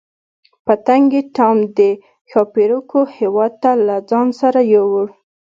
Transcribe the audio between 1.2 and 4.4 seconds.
ټام د ښاپیرکو هیواد ته له ځان